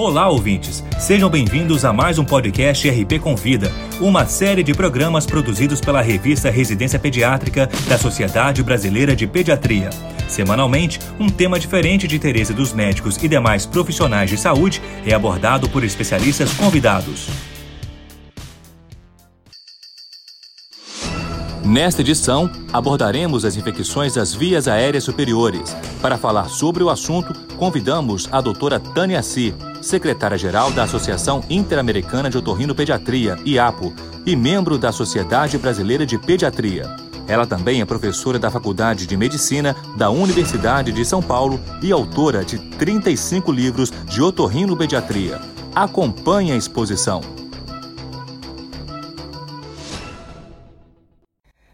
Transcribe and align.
Olá, 0.00 0.28
ouvintes! 0.28 0.84
Sejam 0.96 1.28
bem-vindos 1.28 1.84
a 1.84 1.92
mais 1.92 2.20
um 2.20 2.24
podcast 2.24 2.88
RP 2.88 3.18
Convida, 3.20 3.68
uma 4.00 4.26
série 4.26 4.62
de 4.62 4.72
programas 4.72 5.26
produzidos 5.26 5.80
pela 5.80 6.00
revista 6.00 6.48
Residência 6.50 7.00
Pediátrica 7.00 7.68
da 7.88 7.98
Sociedade 7.98 8.62
Brasileira 8.62 9.16
de 9.16 9.26
Pediatria. 9.26 9.90
Semanalmente, 10.28 11.00
um 11.18 11.28
tema 11.28 11.58
diferente 11.58 12.06
de 12.06 12.14
interesse 12.14 12.54
dos 12.54 12.72
médicos 12.72 13.16
e 13.20 13.26
demais 13.26 13.66
profissionais 13.66 14.30
de 14.30 14.36
saúde 14.36 14.80
é 15.04 15.12
abordado 15.12 15.68
por 15.68 15.82
especialistas 15.82 16.52
convidados. 16.52 17.26
Nesta 21.64 22.02
edição, 22.02 22.48
abordaremos 22.72 23.44
as 23.44 23.56
infecções 23.56 24.14
das 24.14 24.32
vias 24.32 24.68
aéreas 24.68 25.02
superiores. 25.02 25.76
Para 26.00 26.16
falar 26.16 26.48
sobre 26.48 26.84
o 26.84 26.88
assunto, 26.88 27.34
convidamos 27.56 28.28
a 28.30 28.40
doutora 28.40 28.78
Tânia 28.78 29.22
Si, 29.22 29.52
secretária-geral 29.80 30.70
da 30.72 30.84
Associação 30.84 31.42
Interamericana 31.48 32.30
de 32.30 32.38
Otorrinopediatria, 32.38 33.36
IAPO, 33.44 33.92
e 34.26 34.36
membro 34.36 34.76
da 34.76 34.92
Sociedade 34.92 35.56
Brasileira 35.56 36.04
de 36.04 36.18
Pediatria. 36.18 36.84
Ela 37.26 37.46
também 37.46 37.80
é 37.80 37.84
professora 37.84 38.38
da 38.38 38.50
Faculdade 38.50 39.06
de 39.06 39.16
Medicina 39.16 39.76
da 39.96 40.10
Universidade 40.10 40.92
de 40.92 41.04
São 41.04 41.22
Paulo 41.22 41.60
e 41.82 41.92
autora 41.92 42.44
de 42.44 42.58
35 42.76 43.52
livros 43.52 43.90
de 44.06 44.22
otorrinopediatria. 44.22 45.40
Acompanhe 45.74 46.52
a 46.52 46.56
exposição. 46.56 47.20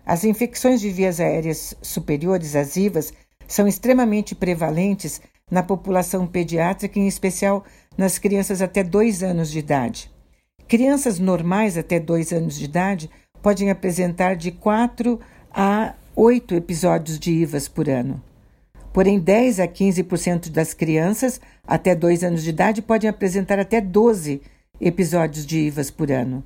As 0.04 0.24
infecções 0.24 0.80
de 0.80 0.90
vias 0.90 1.18
aéreas 1.18 1.74
superiores 1.80 2.54
às 2.54 2.76
IVAs 2.76 3.12
são 3.46 3.66
extremamente 3.66 4.34
prevalentes 4.34 5.20
na 5.50 5.62
população 5.62 6.26
pediátrica, 6.26 6.98
em 6.98 7.06
especial 7.06 7.64
nas 7.96 8.18
crianças 8.18 8.60
até 8.60 8.82
2 8.82 9.22
anos 9.22 9.50
de 9.50 9.58
idade. 9.58 10.10
Crianças 10.66 11.18
normais 11.18 11.76
até 11.76 12.00
2 12.00 12.32
anos 12.32 12.58
de 12.58 12.64
idade 12.64 13.10
podem 13.42 13.70
apresentar 13.70 14.36
de 14.36 14.50
4 14.50 15.20
a 15.52 15.94
8 16.16 16.54
episódios 16.54 17.18
de 17.18 17.32
IVAs 17.32 17.68
por 17.68 17.88
ano. 17.88 18.22
Porém, 18.92 19.18
10 19.18 19.60
a 19.60 19.66
15% 19.66 20.50
das 20.50 20.72
crianças 20.72 21.40
até 21.66 21.94
2 21.94 22.22
anos 22.22 22.42
de 22.42 22.50
idade 22.50 22.80
podem 22.80 23.10
apresentar 23.10 23.58
até 23.58 23.80
12 23.80 24.40
episódios 24.80 25.44
de 25.44 25.58
IVAs 25.58 25.90
por 25.90 26.10
ano. 26.10 26.44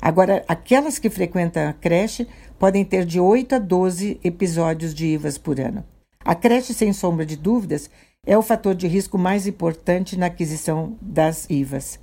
Agora, 0.00 0.44
aquelas 0.48 0.98
que 0.98 1.08
frequentam 1.08 1.68
a 1.68 1.72
creche 1.72 2.26
podem 2.58 2.84
ter 2.84 3.04
de 3.04 3.20
8 3.20 3.54
a 3.54 3.58
12 3.58 4.20
episódios 4.22 4.94
de 4.94 5.06
IVAs 5.06 5.38
por 5.38 5.58
ano. 5.60 5.84
A 6.24 6.34
creche, 6.34 6.74
sem 6.74 6.92
sombra 6.92 7.24
de 7.24 7.36
dúvidas, 7.36 7.90
é 8.26 8.36
o 8.36 8.42
fator 8.42 8.74
de 8.74 8.86
risco 8.86 9.18
mais 9.18 9.46
importante 9.46 10.18
na 10.18 10.26
aquisição 10.26 10.96
das 11.00 11.48
IVAs. 11.50 11.98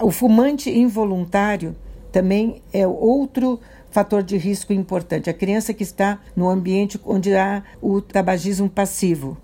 O 0.00 0.10
fumante 0.10 0.70
involuntário 0.70 1.74
também 2.12 2.62
é 2.72 2.86
outro 2.86 3.60
fator 3.90 4.22
de 4.22 4.36
risco 4.36 4.72
importante. 4.72 5.30
A 5.30 5.34
criança 5.34 5.72
que 5.72 5.82
está 5.82 6.20
no 6.34 6.48
ambiente 6.48 7.00
onde 7.04 7.34
há 7.34 7.62
o 7.80 8.00
tabagismo 8.00 8.68
passivo. 8.68 9.36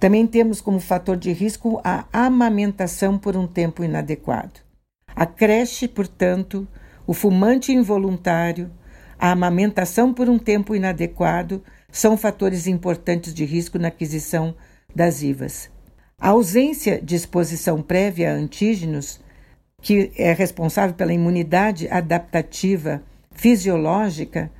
Também 0.00 0.26
temos 0.26 0.60
como 0.60 0.80
fator 0.80 1.16
de 1.16 1.32
risco 1.32 1.80
a 1.84 2.04
amamentação 2.12 3.16
por 3.16 3.36
um 3.36 3.46
tempo 3.46 3.84
inadequado. 3.84 4.60
A 5.14 5.24
creche, 5.24 5.86
portanto, 5.86 6.66
o 7.06 7.14
fumante 7.14 7.72
involuntário, 7.72 8.70
a 9.18 9.30
amamentação 9.30 10.12
por 10.12 10.28
um 10.28 10.38
tempo 10.38 10.74
inadequado 10.74 11.62
são 11.90 12.16
fatores 12.16 12.66
importantes 12.66 13.32
de 13.32 13.44
risco 13.44 13.78
na 13.78 13.88
aquisição 13.88 14.56
das 14.94 15.22
IVAs. 15.22 15.70
A 16.18 16.28
ausência 16.28 17.00
de 17.00 17.16
exposição 17.16 17.82
prévia 17.82 18.30
a 18.30 18.34
antígenos, 18.34 19.20
que 19.80 20.12
é 20.16 20.32
responsável 20.32 20.94
pela 20.94 21.12
imunidade 21.12 21.88
adaptativa 21.88 23.02
fisiológica, 23.32 24.50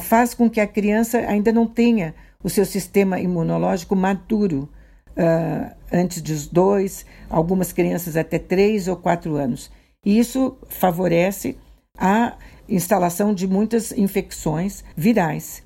faz 0.00 0.34
com 0.34 0.50
que 0.50 0.60
a 0.60 0.66
criança 0.66 1.18
ainda 1.18 1.52
não 1.52 1.66
tenha 1.66 2.14
o 2.42 2.50
seu 2.50 2.64
sistema 2.64 3.20
imunológico 3.20 3.96
maduro 3.96 4.68
uh, 5.10 5.74
antes 5.92 6.20
dos 6.20 6.46
dois, 6.46 7.06
algumas 7.30 7.72
crianças 7.72 8.16
até 8.16 8.38
três 8.38 8.88
ou 8.88 8.96
quatro 8.96 9.36
anos. 9.36 9.70
E 10.04 10.18
isso 10.18 10.56
favorece 10.68 11.56
a 11.96 12.36
instalação 12.68 13.34
de 13.34 13.46
muitas 13.46 13.92
infecções 13.92 14.84
virais. 14.96 15.62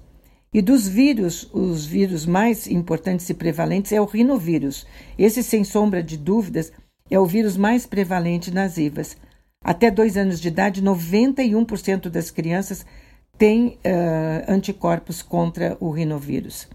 E 0.52 0.60
dos 0.60 0.86
vírus, 0.86 1.48
os 1.50 1.86
vírus 1.86 2.26
mais 2.26 2.66
importantes 2.66 3.28
e 3.30 3.34
prevalentes 3.34 3.90
é 3.90 4.00
o 4.00 4.04
rinovírus. 4.04 4.86
Esse, 5.18 5.42
sem 5.42 5.64
sombra 5.64 6.02
de 6.02 6.18
dúvidas, 6.18 6.70
é 7.10 7.18
o 7.18 7.24
vírus 7.24 7.56
mais 7.56 7.86
prevalente 7.86 8.50
nas 8.50 8.76
IVAs. 8.76 9.16
Até 9.64 9.90
dois 9.90 10.16
anos 10.16 10.38
de 10.38 10.48
idade, 10.48 10.82
91% 10.82 12.10
das 12.10 12.30
crianças 12.30 12.84
têm 13.38 13.78
uh, 13.78 14.44
anticorpos 14.46 15.22
contra 15.22 15.74
o 15.80 15.90
rinovírus. 15.90 16.68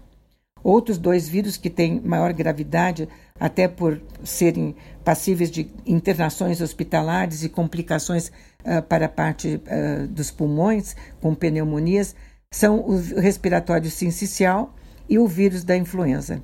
Outros 0.64 0.98
dois 0.98 1.28
vírus 1.28 1.56
que 1.56 1.70
têm 1.70 2.00
maior 2.00 2.32
gravidade, 2.32 3.08
até 3.38 3.68
por 3.68 4.00
serem 4.24 4.74
passíveis 5.04 5.52
de 5.52 5.70
internações 5.86 6.60
hospitalares 6.60 7.44
e 7.44 7.48
complicações 7.48 8.32
uh, 8.64 8.82
para 8.88 9.06
a 9.06 9.08
parte 9.08 9.54
uh, 9.54 10.08
dos 10.08 10.32
pulmões, 10.32 10.96
com 11.20 11.32
pneumonias, 11.32 12.16
são 12.52 12.80
o 12.80 12.96
respiratório 13.18 13.90
sincicial 13.90 14.74
e 15.08 15.18
o 15.18 15.26
vírus 15.26 15.64
da 15.64 15.76
influenza. 15.76 16.42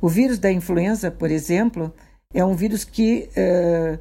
O 0.00 0.08
vírus 0.08 0.38
da 0.38 0.50
influenza, 0.50 1.10
por 1.10 1.30
exemplo, 1.30 1.94
é 2.34 2.44
um 2.44 2.54
vírus 2.54 2.84
que 2.84 3.28
uh, 3.30 3.98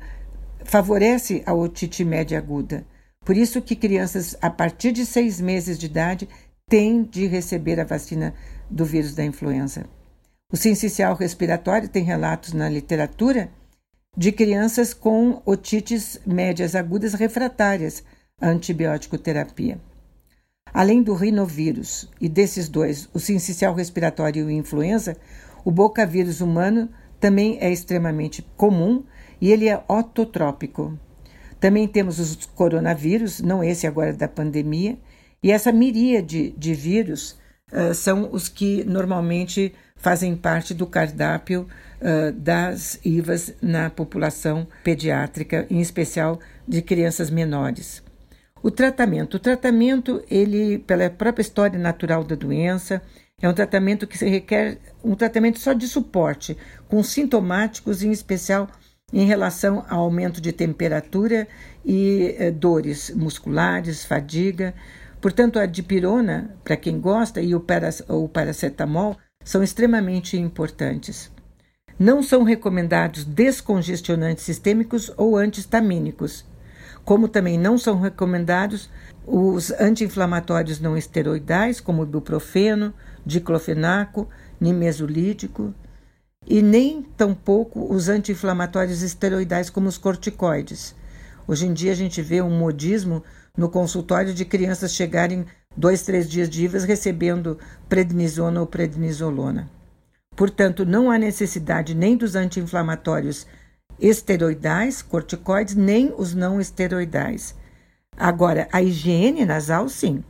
favorece 0.64 1.44
a 1.46 1.54
otite 1.54 2.04
média 2.04 2.38
aguda. 2.38 2.86
Por 3.24 3.38
isso 3.38 3.62
que 3.62 3.76
crianças 3.76 4.36
a 4.42 4.50
partir 4.50 4.92
de 4.92 5.06
seis 5.06 5.40
meses 5.40 5.78
de 5.78 5.86
idade 5.86 6.28
têm 6.68 7.04
de 7.04 7.28
receber 7.28 7.80
a 7.80 7.86
vacina 7.86 8.34
do 8.70 8.86
vírus 8.86 9.14
da 9.14 9.24
influenza. 9.24 9.86
O 10.52 10.58
sincicial 10.58 11.16
respiratório 11.16 11.88
tem 11.88 12.04
relatos 12.04 12.54
na 12.54 12.68
literatura 12.68 13.52
de 14.18 14.32
crianças 14.32 14.94
com 14.94 15.42
otites 15.46 16.20
médias 16.26 16.76
agudas 16.76 17.14
refratárias 17.14 18.04
à 18.40 18.50
antibiótico 18.50 19.18
terapia. 19.18 19.80
Além 20.74 21.04
do 21.04 21.14
rinovírus 21.14 22.10
e 22.20 22.30
desses 22.30 22.70
dois, 22.70 23.10
o 23.14 23.20
sincicial 23.20 23.74
respiratório 23.74 24.44
e 24.44 24.46
o 24.46 24.52
influenza, 24.52 25.18
o 25.66 25.72
bocavírus 25.72 26.42
humano 26.42 26.90
também 27.20 27.58
é 27.60 27.72
extremamente 27.72 28.42
comum 28.56 29.04
e 29.40 29.52
ele 29.52 29.68
é 29.68 29.84
ototrópico. 29.88 30.98
Também 31.60 31.88
temos 31.88 32.20
os 32.20 32.36
coronavírus, 32.46 33.42
não 33.42 33.64
esse 33.64 33.86
agora 33.86 34.14
da 34.14 34.28
pandemia, 34.28 34.98
e 35.44 35.52
essa 35.52 35.72
miríade 35.72 36.52
de 36.58 36.74
vírus 36.74 37.38
uh, 37.72 37.94
são 37.94 38.30
os 38.32 38.48
que 38.48 38.84
normalmente 38.84 39.74
fazem 39.96 40.36
parte 40.36 40.74
do 40.74 40.88
cardápio 40.88 41.68
uh, 42.02 42.32
das 42.32 43.00
IVAs 43.06 43.54
na 43.62 43.90
população 43.90 44.68
pediátrica, 44.84 45.68
em 45.70 45.80
especial 45.80 46.40
de 46.68 46.82
crianças 46.82 47.30
menores. 47.30 48.04
O 48.64 48.70
tratamento. 48.70 49.36
O 49.36 49.40
tratamento, 49.40 50.24
ele, 50.30 50.78
pela 50.80 51.10
própria 51.10 51.42
história 51.42 51.80
natural 51.80 52.24
da 52.24 52.36
doença, 52.36 53.02
é 53.42 53.50
um 53.50 53.54
tratamento 53.54 54.06
que 54.06 54.24
requer 54.24 54.78
um 55.04 55.16
tratamento 55.16 55.58
só 55.58 55.74
de 55.74 55.88
suporte, 55.88 56.56
com 56.88 57.02
sintomáticos, 57.02 58.04
em 58.04 58.12
especial 58.12 58.70
em 59.12 59.26
relação 59.26 59.84
ao 59.90 60.02
aumento 60.02 60.40
de 60.40 60.54
temperatura 60.54 61.48
e 61.84 62.36
eh, 62.38 62.52
dores 62.52 63.10
musculares, 63.10 64.06
fadiga. 64.06 64.74
Portanto, 65.20 65.60
a 65.60 65.66
dipirona, 65.66 66.56
para 66.64 66.78
quem 66.78 67.00
gosta, 67.00 67.42
e 67.42 67.54
o, 67.56 67.66
o 68.08 68.30
paracetamol 68.30 69.18
são 69.44 69.64
extremamente 69.64 70.38
importantes. 70.38 71.32
Não 72.00 72.24
são 72.24 72.44
recomendados 72.44 73.26
descongestionantes 73.26 74.44
sistêmicos 74.44 75.12
ou 75.18 75.36
antihistamínicos 75.36 76.46
como 77.04 77.28
também 77.28 77.58
não 77.58 77.78
são 77.78 78.00
recomendados 78.00 78.90
os 79.26 79.72
anti-inflamatórios 79.72 80.80
não 80.80 80.98
esteroidais, 80.98 81.80
como 81.80 82.04
ibuprofeno, 82.04 82.94
diclofenaco, 83.26 84.28
nimesulídico, 84.60 85.74
e 86.48 86.62
nem 86.62 87.04
tampouco 87.04 87.94
os 87.94 88.10
anti-inflamatórios 88.10 89.02
esteroidais, 89.02 89.70
como 89.70 89.88
os 89.88 89.98
corticoides. 89.98 90.96
Hoje 91.48 91.68
em 91.68 91.74
dia 91.74 91.92
a 91.92 91.96
gente 91.96 92.22
vê 92.22 92.42
um 92.42 92.50
modismo 92.50 93.24
no 93.56 93.70
consultório 93.70 94.34
de 94.34 94.46
crianças 94.46 94.94
chegarem 94.94 95.46
dois, 95.76 96.02
três 96.02 96.30
dias 96.30 96.50
de 96.50 96.64
IVAs 96.64 96.84
recebendo 96.84 97.58
prednisona 97.88 98.60
ou 98.60 98.66
prednisolona. 98.66 99.70
Portanto, 100.36 100.86
não 100.86 101.12
há 101.12 101.18
necessidade 101.18 101.94
nem 101.94 102.16
dos 102.16 102.36
anti-inflamatórios 102.36 103.46
esteroidais, 104.02 105.02
corticoides, 105.02 105.76
nem 105.76 106.12
os 106.18 106.34
não 106.34 106.60
esteroidais. 106.60 107.56
Agora, 108.18 108.68
a 108.72 108.82
higiene 108.82 109.46
nasal, 109.46 109.88
sim. 109.88 110.24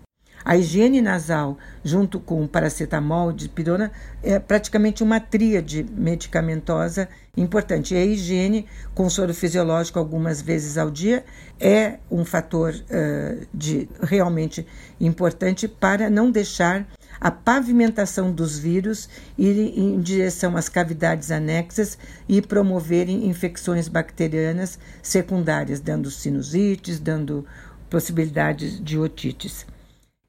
A 0.43 0.57
higiene 0.57 1.01
nasal, 1.01 1.57
junto 1.83 2.19
com 2.19 2.47
paracetamol, 2.47 3.31
dipirona, 3.31 3.91
é 4.23 4.39
praticamente 4.39 5.03
uma 5.03 5.19
tríade 5.19 5.85
medicamentosa 5.91 7.07
importante. 7.37 7.93
E 7.93 7.97
a 7.97 8.05
higiene 8.05 8.65
com 8.95 9.09
soro 9.09 9.33
fisiológico 9.33 9.99
algumas 9.99 10.41
vezes 10.41 10.77
ao 10.77 10.89
dia 10.89 11.23
é 11.59 11.99
um 12.09 12.25
fator 12.25 12.73
uh, 12.73 13.47
de, 13.53 13.87
realmente 14.01 14.65
importante 14.99 15.67
para 15.67 16.09
não 16.09 16.31
deixar 16.31 16.87
a 17.21 17.29
pavimentação 17.29 18.31
dos 18.31 18.57
vírus 18.57 19.07
ir 19.37 19.77
em 19.77 20.01
direção 20.01 20.57
às 20.57 20.67
cavidades 20.67 21.29
anexas 21.29 21.95
e 22.27 22.41
promoverem 22.41 23.27
infecções 23.27 23.87
bacterianas 23.87 24.79
secundárias, 25.03 25.79
dando 25.79 26.09
sinusites, 26.09 26.99
dando 26.99 27.45
possibilidades 27.91 28.83
de 28.83 28.97
otites. 28.97 29.67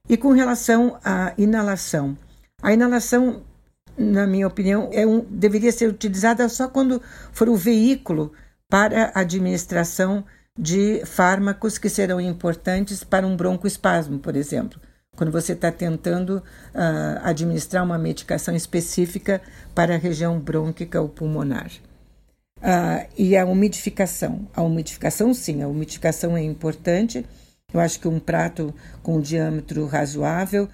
E 0.06 0.18
com 0.18 0.32
relação 0.32 0.98
à 1.02 1.32
inalação, 1.38 2.14
a 2.60 2.74
inalação, 2.74 3.42
na 3.96 4.26
minha 4.26 4.46
opinião, 4.46 4.90
é 4.92 5.06
um, 5.06 5.20
deveria 5.20 5.72
ser 5.72 5.88
utilizada 5.88 6.46
só 6.50 6.68
quando 6.68 7.00
for 7.32 7.48
o 7.48 7.56
veículo 7.56 8.32
para 8.68 9.12
a 9.14 9.20
administração 9.20 10.24
de 10.58 11.02
fármacos 11.06 11.78
que 11.78 11.88
serão 11.88 12.20
importantes 12.20 13.02
para 13.02 13.26
um 13.26 13.34
broncoespasmo, 13.34 14.18
por 14.18 14.36
exemplo. 14.36 14.78
Quando 15.16 15.30
você 15.30 15.52
está 15.52 15.70
tentando 15.70 16.38
uh, 16.38 17.20
administrar 17.22 17.84
uma 17.84 17.98
medicação 17.98 18.54
específica 18.56 19.42
para 19.74 19.94
a 19.94 19.98
região 19.98 20.38
brônquica 20.40 21.00
ou 21.00 21.08
pulmonar. 21.08 21.70
Uh, 22.58 23.06
e 23.16 23.36
a 23.36 23.44
umidificação. 23.44 24.48
A 24.54 24.62
umidificação, 24.62 25.34
sim, 25.34 25.62
a 25.62 25.68
umidificação 25.68 26.36
é 26.36 26.42
importante 26.42 27.26
eu 27.72 27.80
acho 27.80 27.98
que 27.98 28.08
um 28.08 28.20
prato 28.20 28.74
com 29.02 29.16
um 29.16 29.20
diâmetro 29.20 29.86
razoável, 29.86 30.68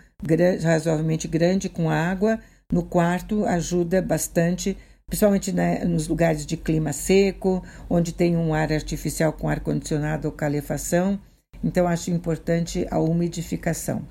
razoavelmente 0.63 1.29
grande, 1.29 1.69
com 1.69 1.91
água, 1.91 2.41
no 2.73 2.83
quarto 2.83 3.45
ajuda 3.45 4.03
bastante, 4.03 4.77
principalmente 5.07 5.53
né, 5.53 5.85
nos 5.85 6.09
lugares 6.09 6.45
de 6.45 6.57
clima 6.57 6.93
seco, 6.93 7.63
onde 7.89 8.13
tem 8.13 8.37
um 8.37 8.53
ar 8.53 8.73
artificial 8.73 9.33
com 9.33 9.49
ar-condicionado 9.49 10.27
ou 10.27 10.33
calefação. 10.33 11.19
Então, 11.63 11.87
acho 11.87 12.11
importante 12.11 12.87
a 12.91 12.99
umidificação. 12.99 14.05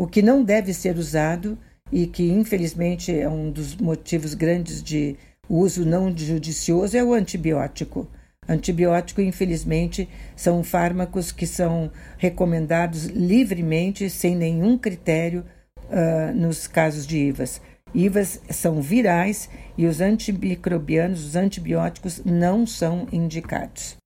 O 0.00 0.06
que 0.06 0.22
não 0.22 0.42
deve 0.42 0.72
ser 0.72 0.96
usado 0.96 1.58
e 1.92 2.06
que, 2.06 2.22
infelizmente, 2.32 3.14
é 3.14 3.28
um 3.28 3.50
dos 3.50 3.76
motivos 3.76 4.32
grandes 4.32 4.82
de 4.82 5.14
uso 5.46 5.84
não 5.84 6.10
judicioso 6.16 6.96
é 6.96 7.04
o 7.04 7.12
antibiótico. 7.12 8.08
Antibiótico, 8.48 9.20
infelizmente, 9.20 10.08
são 10.34 10.64
fármacos 10.64 11.30
que 11.30 11.46
são 11.46 11.90
recomendados 12.16 13.08
livremente, 13.08 14.08
sem 14.08 14.34
nenhum 14.34 14.78
critério, 14.78 15.44
uh, 15.90 16.34
nos 16.34 16.66
casos 16.66 17.06
de 17.06 17.18
IVAs. 17.18 17.60
IVAs 17.94 18.40
são 18.48 18.80
virais 18.80 19.50
e 19.76 19.84
os 19.84 20.00
antimicrobianos, 20.00 21.26
os 21.26 21.36
antibióticos, 21.36 22.22
não 22.24 22.66
são 22.66 23.06
indicados. 23.12 23.98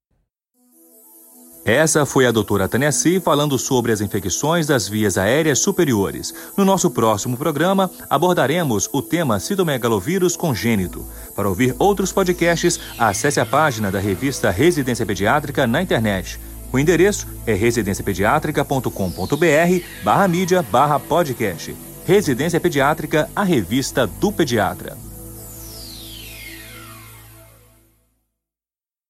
Essa 1.64 2.05
foi 2.05 2.26
a 2.26 2.31
doutora 2.31 2.69
Tânia 2.69 2.93
Si 2.93 3.19
falando 3.19 3.58
sobre 3.58 3.90
as 3.90 4.02
infecções 4.02 4.66
das 4.66 4.87
vias 4.87 5.16
aéreas 5.16 5.61
superiores. 5.61 6.34
No 6.55 6.62
nosso 6.62 6.90
próximo 6.90 7.38
programa, 7.38 7.90
abordaremos 8.11 8.87
o 8.93 9.00
tema 9.00 9.40
citomegalovírus 9.40 10.37
congênito. 10.37 11.06
Para 11.34 11.49
ouvir 11.49 11.75
outros 11.78 12.12
podcasts, 12.12 12.78
acesse 12.99 13.40
a 13.40 13.46
página 13.46 13.90
da 13.90 13.99
revista 13.99 14.50
Residência 14.50 15.06
Pediátrica 15.06 15.66
na 15.66 15.81
internet. 15.81 16.38
O 16.70 16.78
endereço 16.78 17.26
é 17.46 17.55
residenciapediatrica.com.br 17.55 19.84
barra 20.02 20.28
mídia 20.28 20.62
barra 20.62 21.00
podcast. 21.00 21.75
Residência 22.05 22.60
Pediátrica, 22.60 23.31
a 23.34 23.43
revista 23.43 24.06
do 24.06 24.31
pediatra. 24.31 24.99